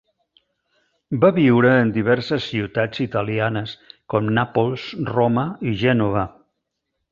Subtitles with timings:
[1.25, 3.75] Va viure en diverses ciutats italianes
[4.15, 6.27] com Nàpols, Roma i Gènova.